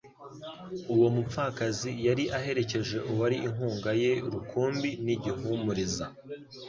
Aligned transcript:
Uwo 0.93 1.07
mupfakazi 1.15 1.91
yari 2.07 2.23
aherekeje 2.37 2.97
uwari 3.11 3.37
inkunga 3.47 3.89
ye 4.01 4.11
rukumbi 4.33 4.89
n'igihumuriza, 5.05 6.05